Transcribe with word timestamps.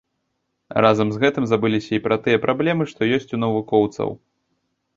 А 0.75 0.81
разам 0.85 1.11
з 1.15 1.19
гэтым 1.23 1.45
забыліся 1.51 1.91
і 1.97 2.01
пра 2.07 2.17
тыя 2.27 2.41
праблемы, 2.45 2.83
што 2.93 3.01
ёсць 3.19 3.33
у 3.37 3.41
навукоўцаў. 3.45 4.09